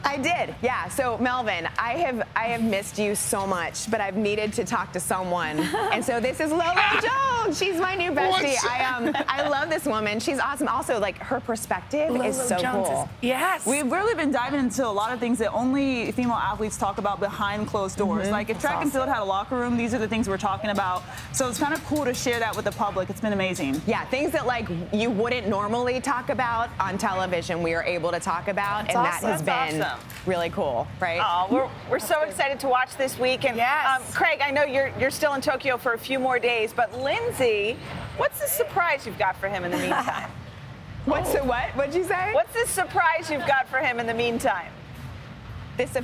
[0.08, 0.88] I did, yeah.
[0.88, 4.94] So Melvin, I have I have missed you so much, but I've needed to talk
[4.94, 5.60] to someone,
[5.92, 6.64] and so this is Lolo
[7.02, 7.58] Jones.
[7.58, 8.30] She's my new bestie.
[8.30, 10.20] What's- I um I love this woman.
[10.20, 10.68] She's awesome.
[10.68, 13.04] Also, like her perspective is so Jones cool.
[13.04, 13.66] is- yes.
[13.66, 17.20] We've really been diving into a lot of things that only female athletes talk about
[17.20, 18.28] behind closed doors.
[18.28, 18.32] Mhm.
[18.32, 20.38] Like if That's track and field had a locker room, these are the things we're
[20.38, 21.04] talking about.
[21.34, 23.10] So it's kind of cool to share that with the public.
[23.10, 23.82] It's been amazing.
[23.86, 28.20] Yeah, things that like you wouldn't normally talk about on television, we are able to
[28.20, 29.22] talk about, That's and awesome.
[29.22, 29.97] that has That's been awesome.
[30.26, 31.22] Really cool, right?
[31.24, 33.46] Oh, we're, we're so excited to watch this week.
[33.46, 36.74] And um, Craig, I know you're you're still in Tokyo for a few more days,
[36.74, 37.78] but Lindsay,
[38.18, 40.30] what's the surprise you've got for him in the meantime?
[41.06, 41.70] What's the what?
[41.78, 42.34] What'd you say?
[42.34, 44.74] What's the surprise you've got for him in the meantime?
[45.78, 46.02] This Do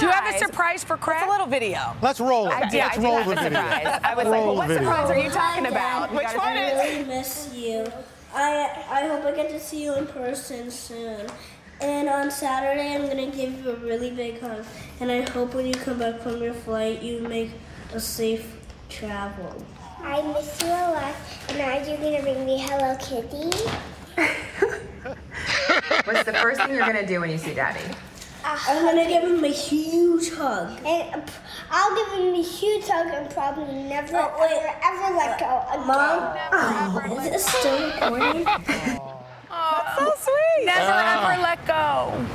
[0.00, 1.18] you have a surprise for Craig?
[1.22, 1.96] It's a little video.
[2.00, 2.52] Let's roll it.
[2.52, 3.50] I do, I Let's do roll the video.
[3.50, 4.00] surprise.
[4.04, 4.84] I was like, well, what video.
[4.84, 6.12] surprise are you talking about?
[6.12, 7.90] Which one I really miss you.
[8.32, 11.26] I I hope I get to see you in person soon.
[11.80, 14.64] And on Saturday, I'm gonna give you a really big hug.
[15.00, 17.50] And I hope when you come back from your flight, you make
[17.92, 18.56] a safe
[18.88, 19.54] travel.
[20.02, 21.14] I miss you a lot.
[21.50, 23.50] And are you gonna bring me Hello Kitty?
[26.04, 27.80] What's the first thing you're gonna do when you see Daddy?
[28.44, 30.78] I'm gonna give him a huge hug.
[30.86, 31.22] And
[31.70, 35.86] I'll give him a huge hug and probably never, oh, ever, ever let go again.
[35.86, 38.44] Mom, oh, is it still recording?
[38.44, 40.66] That's so sweet.
[40.66, 41.32] Never Ah.
[41.32, 42.26] ever let go.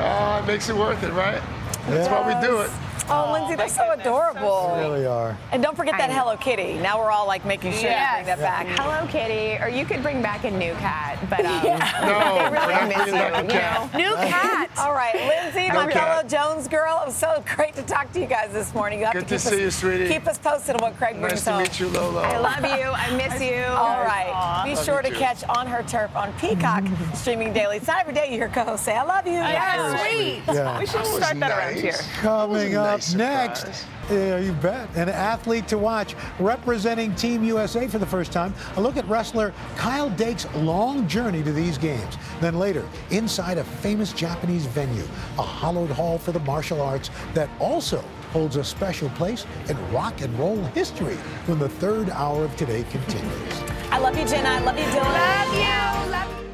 [0.00, 1.42] Oh, it makes it worth it, right?
[1.88, 2.70] That's why we do it.
[3.10, 4.74] Oh, Lindsay, they're so adorable.
[4.76, 5.36] They really are.
[5.52, 6.74] And don't forget that Hello Kitty.
[6.78, 8.66] Now we're all like making sure to bring that back.
[8.78, 11.62] Hello Kitty, or you could bring back a new cat, but um,
[12.08, 13.12] No, they we're really not miss you.
[13.12, 13.92] back you cat.
[13.92, 13.98] know?
[13.98, 14.70] New cat.
[14.78, 15.92] All right, Lindsay, my cat.
[15.92, 17.00] fellow Jones girl.
[17.02, 18.98] It was so great to talk to you guys this morning.
[19.00, 20.08] You have Good to to keep see us, you, sweetie.
[20.08, 22.20] Keep us posted on what Craig Nice brings to meet you, Lolo.
[22.20, 22.86] I love you.
[22.90, 23.62] I miss you.
[23.64, 24.62] All right.
[24.64, 25.14] Be Love sure to too.
[25.16, 27.76] catch On Her Turf on Peacock streaming daily.
[27.78, 29.32] It's not every day you hear co-host say, I love you.
[29.34, 30.42] Yeah, sweet.
[30.46, 30.78] Yeah.
[30.78, 31.92] We should start that around here.
[32.20, 38.06] Coming up next, yeah, you bet, an athlete to watch representing Team USA for the
[38.06, 38.54] first time.
[38.76, 42.16] A look at wrestler Kyle Dake's long journey to these games.
[42.40, 45.04] Then later, inside a famous Japanese venue,
[45.38, 50.20] a hollowed hall for the martial arts that also holds a special place in rock
[50.20, 53.62] and roll history when the third hour of today continues.
[53.90, 54.48] I love you, Jenna.
[54.48, 55.04] I love you, Dylan.
[55.04, 56.10] Love you.
[56.12, 56.47] Love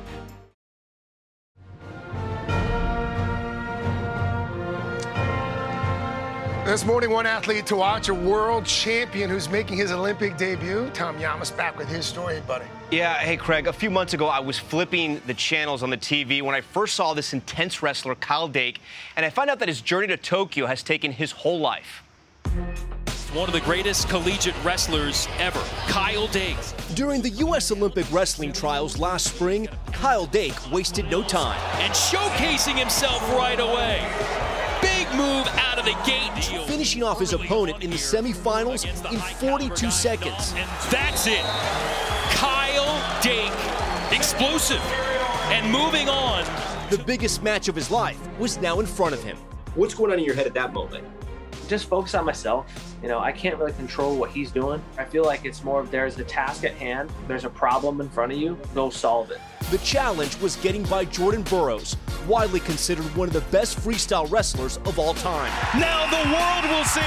[6.65, 10.89] This morning, one athlete to watch, a world champion who's making his Olympic debut.
[10.95, 12.65] Tom Llamas back with his story, buddy.
[12.91, 13.67] Yeah, hey, Craig.
[13.67, 16.95] A few months ago, I was flipping the channels on the TV when I first
[16.95, 18.81] saw this intense wrestler, Kyle Dake,
[19.15, 22.03] and I found out that his journey to Tokyo has taken his whole life.
[23.35, 26.57] One of the greatest collegiate wrestlers ever, Kyle Dake.
[26.95, 27.73] During the U.S.
[27.73, 31.61] Olympic wrestling trials last spring, Kyle Dake wasted no time.
[31.83, 34.01] And showcasing himself right away.
[35.15, 36.31] Big move out of the gate.
[36.67, 40.53] Finishing off his opponent in the semifinals in 42 seconds.
[40.57, 41.43] And that's it.
[42.31, 43.53] Kyle Dake,
[44.13, 44.81] explosive
[45.51, 46.45] and moving on.
[46.91, 49.37] The biggest match of his life was now in front of him.
[49.75, 51.07] What's going on in your head at that moment?
[51.69, 52.67] Just focus on myself.
[53.03, 54.83] You know, I can't really control what he's doing.
[54.99, 58.09] I feel like it's more of there's a task at hand, there's a problem in
[58.09, 59.41] front of you, go solve it.
[59.71, 61.97] The challenge was getting by Jordan Burroughs,
[62.29, 65.51] widely considered one of the best freestyle wrestlers of all time.
[65.79, 67.01] Now the world will see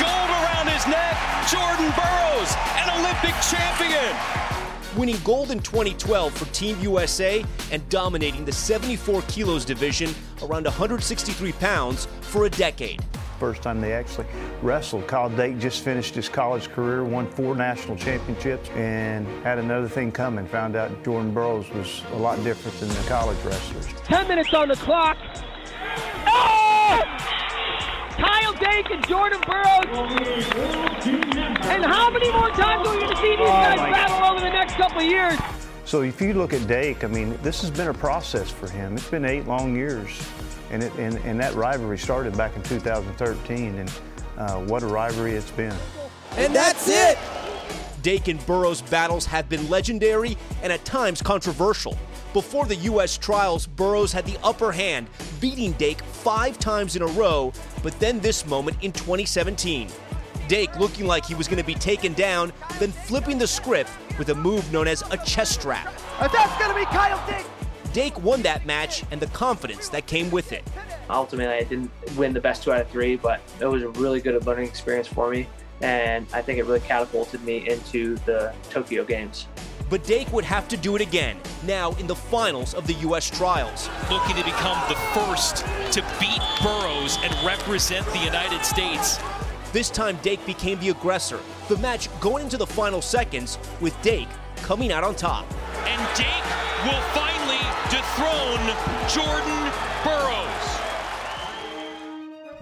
[0.00, 1.16] gold around his neck,
[1.50, 4.16] Jordan Burroughs, an Olympic champion.
[4.96, 11.52] Winning gold in 2012 for Team USA and dominating the 74 kilos division around 163
[11.52, 13.00] pounds for a decade.
[13.38, 14.26] First time they actually
[14.62, 15.06] wrestled.
[15.06, 20.10] Kyle Dake just finished his college career, won four national championships, and had another thing
[20.10, 20.46] coming.
[20.48, 23.86] Found out Jordan Burroughs was a lot different than the college wrestlers.
[24.04, 25.16] 10 minutes on the clock.
[26.26, 27.00] Oh!
[28.18, 29.86] Kyle Dake and Jordan Burroughs.
[31.66, 34.50] And how many more times are we going to see these guys battle over the
[34.50, 35.38] next couple of years?
[35.88, 38.94] So if you look at Dake, I mean, this has been a process for him.
[38.94, 40.10] It's been eight long years.
[40.70, 43.90] And, it, and, and that rivalry started back in 2013, and
[44.36, 45.74] uh, what a rivalry it's been.
[46.36, 47.16] And that's it!
[48.02, 51.96] Dake and Burroughs' battles have been legendary and at times controversial.
[52.34, 53.16] Before the U.S.
[53.16, 55.08] trials, Burroughs had the upper hand,
[55.40, 57.50] beating Dake five times in a row,
[57.82, 59.88] but then this moment in 2017.
[60.48, 64.30] Dake looking like he was going to be taken down, then flipping the script with
[64.30, 65.92] a move known as a chest strap.
[66.20, 67.46] That's going to be Kyle Dake!
[67.92, 70.62] Dake won that match and the confidence that came with it.
[71.08, 74.20] Ultimately, I didn't win the best two out of three, but it was a really
[74.20, 75.46] good learning experience for me.
[75.80, 79.46] And I think it really catapulted me into the Tokyo Games.
[79.88, 83.30] But Dake would have to do it again, now in the finals of the U.S.
[83.30, 83.88] trials.
[84.10, 89.18] Looking to become the first to beat Burroughs and represent the United States.
[89.72, 91.38] This time, Dake became the aggressor.
[91.68, 95.44] The match going into the final seconds with Dake coming out on top.
[95.84, 96.26] And Dake
[96.84, 98.64] will finally dethrone
[99.08, 100.48] Jordan Burroughs.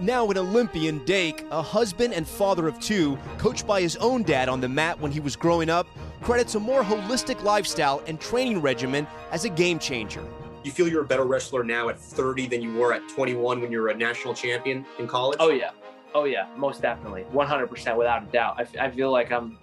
[0.01, 4.49] Now an Olympian, Dake, a husband and father of two, coached by his own dad
[4.49, 5.87] on the mat when he was growing up,
[6.21, 10.23] credits a more holistic lifestyle and training regimen as a game changer.
[10.63, 13.71] You feel you're a better wrestler now at 30 than you were at 21 when
[13.71, 15.37] you were a national champion in college?
[15.39, 15.71] Oh, yeah.
[16.13, 17.25] Oh, yeah, most definitely.
[17.33, 18.55] 100% without a doubt.
[18.57, 19.57] I, f- I feel like I'm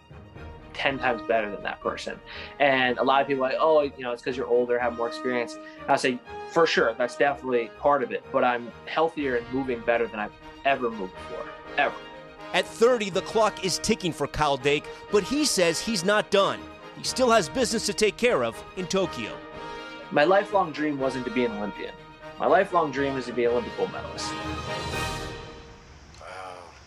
[0.74, 2.18] 10 times better than that person.
[2.60, 4.96] And a lot of people are like, oh, you know, it's because you're older, have
[4.96, 5.56] more experience.
[5.88, 6.18] I say,
[6.50, 8.24] for sure, that's definitely part of it.
[8.32, 10.32] But I'm healthier and moving better than I've
[10.64, 11.46] ever moved before,
[11.78, 11.94] ever.
[12.52, 16.60] At 30, the clock is ticking for Kyle Dake, but he says he's not done.
[16.96, 19.32] He still has business to take care of in Tokyo.
[20.12, 21.92] My lifelong dream wasn't to be an Olympian.
[22.38, 24.32] My lifelong dream is to be an Olympic gold medalist.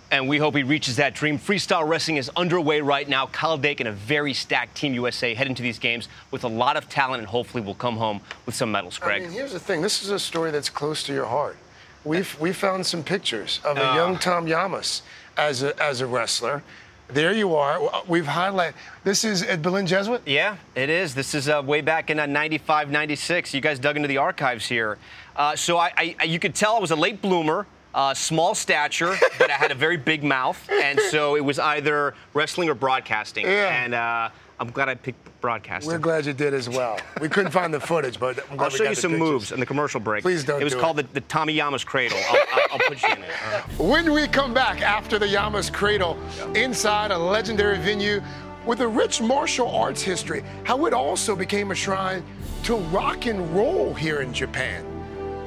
[0.10, 1.38] And we hope he reaches that dream.
[1.38, 3.28] Freestyle wrestling is underway right now.
[3.28, 6.78] Kyle Dake and a very stacked Team USA head into these games with a lot
[6.78, 9.24] of talent and hopefully will come home with some medals, Craig.
[9.24, 9.82] I mean, here's the thing.
[9.82, 11.58] This is a story that's close to your heart.
[12.06, 13.96] We've we found some pictures of a Uh.
[13.96, 15.02] young Tom Llamas
[15.36, 16.64] as a as a wrestler.
[17.10, 17.80] There you are.
[18.08, 18.74] We've highlighted.
[19.04, 20.22] This is at Belen Jesuit.
[20.26, 21.16] Yeah, it is.
[21.16, 23.54] This is uh, way back in uh, 95, 96.
[23.54, 24.98] You guys dug into the archives here.
[25.36, 27.66] Uh, so I, I, you could tell I was a late bloomer.
[27.98, 32.14] Uh, small stature, but I had a very big mouth, and so it was either
[32.36, 33.48] wrestling or broadcasting.
[33.48, 33.84] Yeah.
[33.84, 34.30] And uh,
[34.60, 35.92] I'm glad I picked broadcasting.
[35.92, 37.00] We're glad you did as well.
[37.20, 39.28] We couldn't find the footage, but I'm glad I'll we show you some pictures.
[39.28, 40.22] moves in the commercial break.
[40.22, 42.20] Please don't It was do called The, the Tommy Llamas Cradle.
[42.30, 43.30] I'll, I'll, I'll put you in it.
[43.52, 46.20] Uh, When we come back after the Llamas Cradle,
[46.54, 48.22] inside a legendary venue
[48.64, 52.24] with a rich martial arts history, how it also became a shrine
[52.66, 54.86] to rock and roll here in Japan.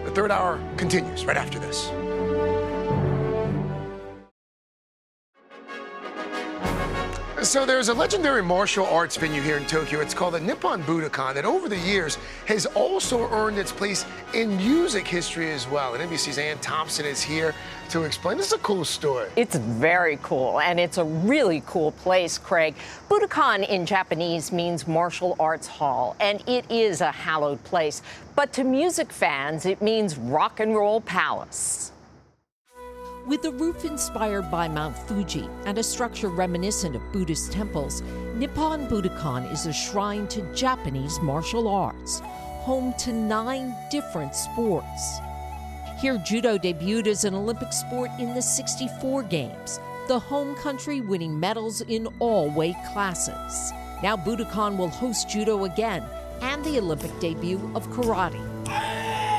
[0.04, 1.92] The third hour continues right after this.
[7.50, 9.98] So there's a legendary martial arts venue here in Tokyo.
[9.98, 14.56] It's called the Nippon Budokan that over the years has also earned its place in
[14.56, 15.94] music history as well.
[15.94, 17.52] And NBC's Ann Thompson is here
[17.88, 18.36] to explain.
[18.36, 19.30] This is a cool story.
[19.34, 22.76] It's very cool, and it's a really cool place, Craig.
[23.08, 28.00] Budokan in Japanese means martial arts hall, and it is a hallowed place.
[28.36, 31.90] But to music fans, it means rock and roll palace.
[33.30, 38.02] With a roof inspired by Mount Fuji and a structure reminiscent of Buddhist temples,
[38.34, 42.18] Nippon Budokan is a shrine to Japanese martial arts,
[42.64, 45.20] home to nine different sports.
[46.00, 51.38] Here, judo debuted as an Olympic sport in the 64 Games, the home country winning
[51.38, 53.70] medals in all weight classes.
[54.02, 56.02] Now, Budokan will host judo again
[56.42, 59.29] and the Olympic debut of karate.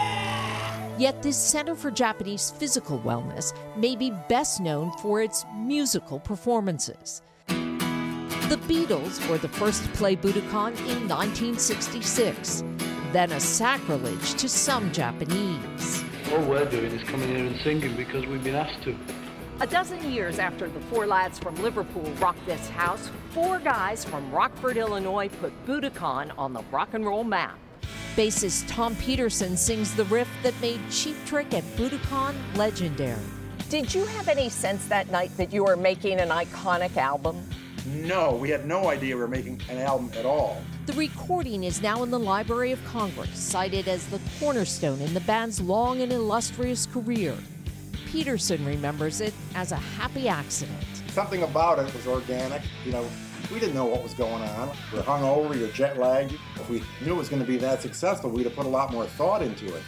[1.02, 7.24] Yet, this Center for Japanese Physical Wellness may be best known for its musical performances.
[7.48, 12.64] The Beatles were the first to play Budokan in 1966,
[13.14, 16.04] then a sacrilege to some Japanese.
[16.34, 18.96] All we're doing is coming here and singing because we've been asked to.
[19.60, 24.32] A dozen years after the four lads from Liverpool rocked this house, four guys from
[24.32, 27.58] Rockford, Illinois put Budokan on the rock and roll map.
[28.16, 33.20] Bassist Tom Petersson sings the riff that made Cheap Trick at Budokan legendary.
[33.70, 37.42] Did you have any sense that night that you were making an iconic album?
[37.86, 40.62] No, we had no idea we were making an album at all.
[40.86, 45.22] The recording is now in the Library of Congress, cited as the cornerstone in the
[45.22, 47.36] band's long and illustrious career.
[48.08, 50.78] Petersson remembers it as a happy accident.
[51.08, 52.62] Something about it was organic.
[52.86, 53.06] You know,
[53.52, 54.72] we didn't know what was going on.
[54.94, 56.34] We are hungover, you're jet lagged.
[56.56, 58.92] If we knew it was going to be that successful, we'd have put a lot
[58.92, 59.84] more thought into it.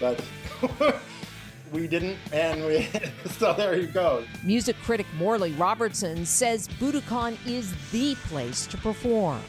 [0.00, 0.22] But
[1.72, 2.88] we didn't, and we,
[3.38, 4.24] so there you go.
[4.42, 9.40] Music critic Morley Robertson says Budokan is the place to perform.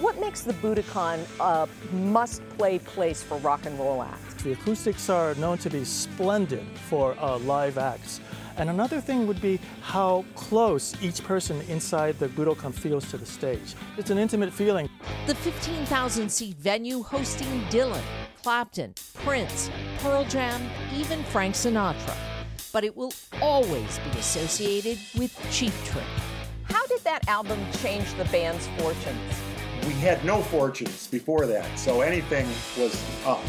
[0.00, 4.42] What makes the Budokan a must play place for rock and roll acts?
[4.42, 8.20] The acoustics are known to be splendid for uh, live acts.
[8.56, 13.26] And another thing would be how close each person inside the Budokan feels to the
[13.26, 13.74] stage.
[13.98, 14.88] It's an intimate feeling.
[15.26, 18.02] The 15,000 seat venue hosting Dylan,
[18.42, 20.62] Clapton, Prince, Pearl Jam,
[20.94, 22.16] even Frank Sinatra.
[22.72, 23.12] But it will
[23.42, 26.04] always be associated with Cheap Trick.
[26.64, 29.34] How did that album change the band's fortunes?
[29.86, 32.46] We had no fortunes before that, so anything
[32.78, 33.42] was up.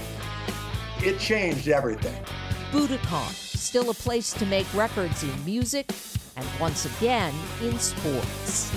[1.04, 2.24] It changed everything.
[2.72, 5.90] Budokan, still a place to make records in music
[6.38, 8.72] and once again in sports.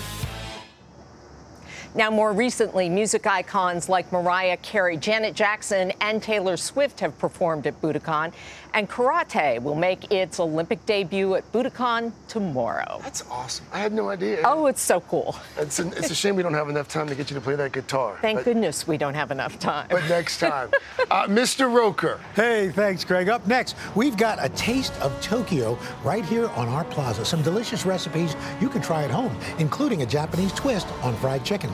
[1.95, 7.67] Now, more recently, music icons like Mariah Carey, Janet Jackson, and Taylor Swift have performed
[7.67, 8.33] at Budokan,
[8.75, 13.01] and karate will make its Olympic debut at Budokan tomorrow.
[13.03, 13.67] That's awesome.
[13.73, 14.43] I had no idea.
[14.45, 15.37] Oh, it's so cool.
[15.57, 17.57] It's, an, it's a shame we don't have enough time to get you to play
[17.57, 18.19] that guitar.
[18.21, 19.89] Thank but, goodness we don't have enough time.
[19.91, 20.71] But next time.
[21.11, 21.73] uh, Mr.
[21.73, 22.21] Roker.
[22.35, 23.29] Hey, thanks, Craig.
[23.29, 27.25] Up next, we've got a taste of Tokyo right here on our plaza.
[27.25, 31.71] Some delicious recipes you can try at home, including a Japanese twist on fried chicken.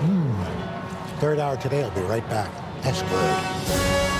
[0.00, 0.60] Mmm.
[1.20, 1.82] Third hour today.
[1.82, 2.50] I'll be right back.
[2.82, 4.19] That's good.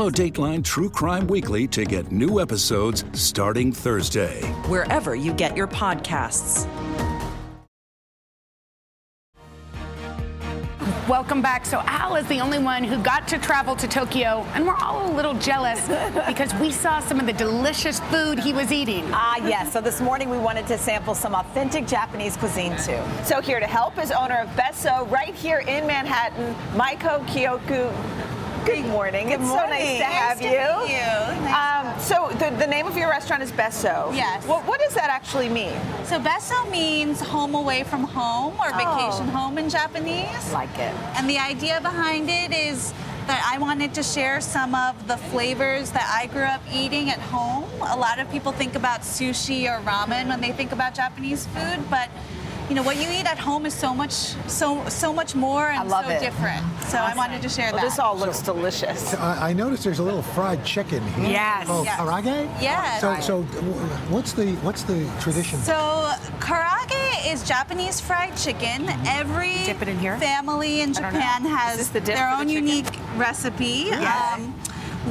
[0.09, 4.41] Dateline True Crime Weekly to get new episodes starting Thursday.
[4.67, 6.67] wherever you get your podcasts.
[11.07, 11.65] Welcome back.
[11.65, 15.11] So Al is the only one who got to travel to Tokyo, and we're all
[15.11, 15.87] a little jealous
[16.27, 19.03] because we saw some of the delicious food he was eating.
[19.11, 19.73] Ah, yes.
[19.73, 22.99] So this morning we wanted to sample some authentic Japanese cuisine too.
[23.25, 28.40] So here to help is owner of Bessou right here in Manhattan, Maiko Kyogoku.
[28.65, 29.27] Good morning.
[29.27, 30.01] Good it's so nice to morning.
[30.01, 30.95] have Nice you.
[30.95, 31.43] you.
[31.45, 34.15] Nice Um, so the, the name of your restaurant is Bessou.
[34.15, 34.45] Yes.
[34.45, 35.73] What, what does that actually mean?
[36.05, 39.37] So besso means home away from home or vacation Oh.
[39.37, 40.51] home in Japanese.
[40.53, 40.93] Like it.
[41.17, 42.93] And the idea behind it is
[43.27, 47.19] that I wanted to share some of the flavors that I grew up eating at
[47.19, 47.65] home.
[47.81, 51.79] A lot of people think about sushi or ramen when they think about Japanese food,
[51.89, 52.09] but
[52.69, 54.11] you know what you eat at home is so much
[54.47, 56.19] so so much more and love so it.
[56.21, 56.63] different.
[56.83, 57.89] So I wanted to share Well, that.
[57.89, 59.13] this all looks delicious.
[59.15, 61.29] I, I noticed there's a little fried chicken here.
[61.31, 61.67] Yes.
[61.69, 61.99] Oh, Yes.
[61.99, 62.61] karaage?
[62.61, 63.01] Yes.
[63.01, 63.41] So, so
[64.09, 65.59] what's the what's the tradition?
[65.59, 65.73] So
[66.39, 68.87] karaage is Japanese fried chicken.
[69.05, 70.17] Every Dip it in here?
[70.17, 71.19] family in I don't know.
[71.19, 73.85] Japan has this the dip their for the own unique recipe.
[73.87, 74.33] Yes.
[74.39, 74.53] Um,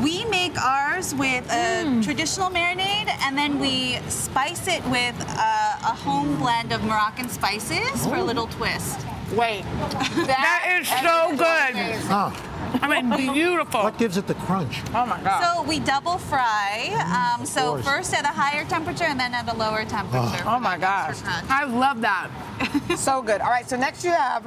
[0.02, 2.04] we make ours with a Mm.
[2.04, 8.06] traditional marinade, and then we spice it with a, a home blend of Moroccan spices
[8.06, 9.00] for a little twist.
[9.34, 9.62] Wait,
[10.26, 11.74] that is so good.
[12.10, 12.32] Ah,
[12.82, 13.82] I mean, beautiful.
[13.82, 14.80] What gives it the crunch?
[14.94, 15.42] Oh my God.
[15.42, 16.90] So we double fry.
[17.38, 17.84] Um, so course.
[17.84, 20.42] first at a higher temperature and then at a lower temperature.
[20.46, 21.16] Oh my gosh.
[21.48, 22.28] I love that.
[22.96, 23.40] so good.
[23.40, 24.46] All right, so next you have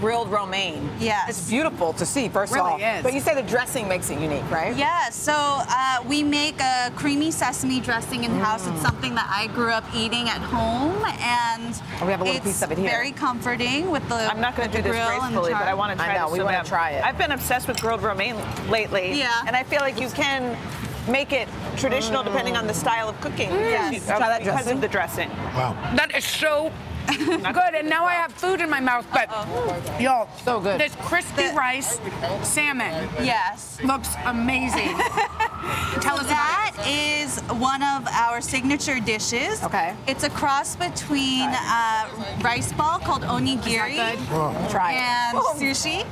[0.00, 0.90] grilled romaine.
[0.98, 1.28] Yes.
[1.30, 2.78] It's beautiful to see, first Really of all.
[2.98, 3.02] is.
[3.02, 4.76] But you say the dressing makes it unique, right?
[4.76, 8.66] Yes, so uh, we make a creamy sesame dressing in house.
[8.66, 8.72] Mm.
[8.74, 12.40] It's something that I grew up eating at home, and Oh, we have a little
[12.40, 12.88] piece of it here.
[12.90, 14.14] very comforting with the.
[14.14, 16.14] I'm not going to do this grill and the gracefully, but I want to try
[16.14, 17.04] I know, we so wanna try it.
[17.04, 18.36] I've been obsessed with grilled romaine
[18.68, 19.18] lately.
[19.18, 19.42] Yeah.
[19.46, 20.56] And I feel like you can
[21.10, 23.48] make it traditional depending on the style of cooking.
[23.50, 23.90] Yes.
[23.94, 24.74] Because- Try that because dressing.
[24.74, 25.30] of the dressing.
[25.56, 25.72] Wow.
[25.96, 26.70] That is so
[27.52, 27.74] good.
[27.74, 29.28] And now I have food in my mouth, but
[30.00, 30.80] y'all so good.
[30.80, 32.00] This crispy rice
[32.42, 33.08] salmon.
[33.22, 33.78] Yes.
[33.84, 34.94] Looks amazing.
[36.00, 39.62] Tell so us that is one of our signature dishes.
[39.64, 39.94] Okay.
[40.06, 42.08] It's a cross between uh,
[42.42, 44.18] rice ball called onigiri good?
[44.30, 44.68] Oh.
[44.70, 44.98] Try it.
[44.98, 46.06] and sushi.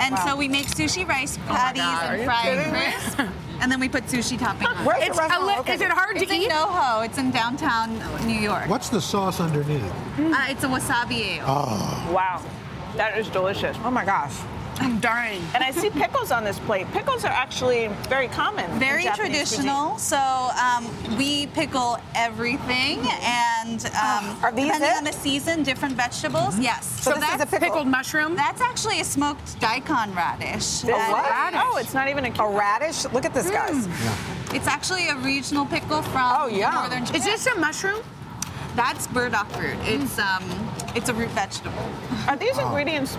[0.00, 3.26] And so we make sushi rice patties God, are and fried fry and kidding me?
[3.26, 3.34] crisp.
[3.60, 4.84] And then we put sushi topping on.
[4.84, 5.74] Where's the It's a restaurant li- located?
[5.74, 6.44] is it hard to it's eat?
[6.44, 7.04] in NoHo.
[7.04, 8.68] It's in downtown New York.
[8.68, 9.82] What's the sauce underneath?
[10.18, 11.44] Uh, it's a wasabi ale.
[11.46, 12.10] Oh.
[12.14, 12.42] Wow.
[12.96, 13.76] That is delicious.
[13.84, 14.34] Oh my gosh.
[14.80, 15.42] I'm dying.
[15.54, 16.86] And I see pickles on this plate.
[16.92, 18.66] Pickles are actually very common.
[18.78, 19.98] Very Japanese traditional.
[19.98, 20.86] So um,
[21.18, 24.96] we pickle everything, and um, Are these depending it?
[24.96, 26.58] on the season, different vegetables.
[26.58, 26.86] Yes.
[27.02, 27.58] So this is a pickle.
[27.68, 28.34] Pickled mushroom.
[28.36, 30.82] That's actually a smoked daikon radish.
[30.84, 31.62] A That- what?
[31.62, 33.04] Oh, it's not even a, a radish.
[33.12, 33.86] Look at this, guys.
[34.54, 36.70] It's actually a regional pickle from Oh, yeah.
[36.70, 37.20] northern Japan.
[37.20, 38.02] Is this a mushroom?
[38.76, 39.76] That's burdock root.
[39.82, 40.42] It's um,
[40.94, 41.84] it's a root vegetable.
[42.28, 43.16] Are these ingredients?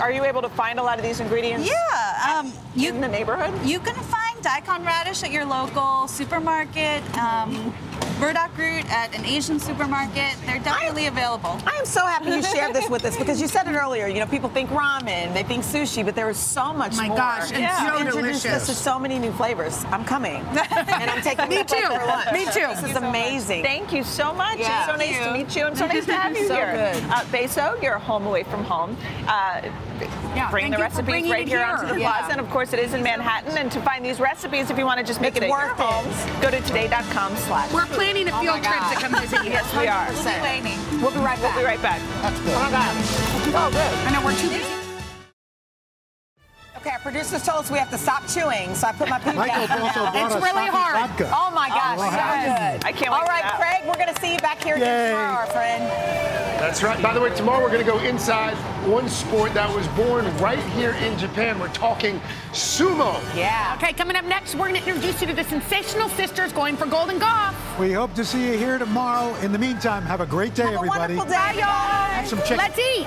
[0.00, 1.68] Are you able to find a lot of these ingredients?
[1.68, 2.38] Yeah.
[2.38, 3.52] Um, you, in the neighborhood?
[3.66, 7.02] You can find daikon radish at your local supermarket.
[7.18, 7.74] Um,
[8.18, 10.34] burdock root at an Asian supermarket.
[10.46, 11.58] They're definitely available.
[11.66, 14.06] I am so happy you shared this with us because you said it earlier.
[14.08, 17.16] You know, people think ramen, they think sushi, but there is so much My more.
[17.16, 18.62] gosh, and so You introduced delicious.
[18.62, 19.84] us to so many new flavors.
[19.86, 20.36] I'm coming,
[20.70, 21.76] and I'm taking Me too.
[21.76, 22.32] for lunch.
[22.32, 22.66] Me too.
[22.68, 23.62] This is amazing.
[23.62, 24.58] Thank you so much.
[24.58, 24.78] Yeah.
[24.84, 26.72] It's so Thank nice to meet you, and so nice to have you So here.
[26.94, 27.02] good.
[27.10, 28.96] Uh, Bessou, your home away from home.
[29.26, 29.62] Uh,
[30.34, 31.66] Yeah, bring the recipes right here, here.
[31.66, 32.10] onto the Yeah.
[32.10, 33.56] plaza, and of course it is in Manhattan.
[33.56, 35.74] And to find these recipes, if you want to just make It's it at your
[35.74, 36.06] home,
[36.40, 37.72] go to today.com/slash.
[37.72, 39.50] We're planning a Oh field my trip to come visit you.
[39.58, 40.06] Yes, we are.
[40.12, 41.02] We'll be waiting.
[41.02, 41.54] We'll be right back.
[41.54, 42.00] We'll be right back.
[42.22, 42.54] That's good.
[42.54, 42.94] Oh my God.
[43.54, 44.06] Oh, good.
[44.06, 44.77] I know we're too busy.
[46.78, 49.34] Okay, our producers told us we have to stop chewing, so I put my food
[49.34, 50.14] Michael down.
[50.14, 51.10] It's really hard.
[51.10, 51.28] Vodka.
[51.34, 52.84] Oh my gosh, well, so good.
[52.86, 53.56] I can't wait All for that.
[53.58, 55.10] Craig, we're going to see you back here again Yay.
[55.10, 55.82] tomorrow, our friend.
[56.62, 57.02] That's right.
[57.02, 58.54] By the way, tomorrow we're going to go inside
[58.88, 61.58] one sport that was born right here in Japan.
[61.58, 62.20] We're talking
[62.52, 63.20] sumo.
[63.34, 63.74] Yeah.
[63.76, 66.86] Okay, coming up next, we're going to introduce you to the sensational sisters going for
[66.86, 67.56] Golden Golf.
[67.80, 69.34] We hope to see you here tomorrow.
[69.40, 71.16] In the meantime, have a great day, Have a everybody.
[71.16, 71.64] wonderful day, y'all.
[71.66, 72.58] Have some chicken.
[72.58, 73.06] Let's eat.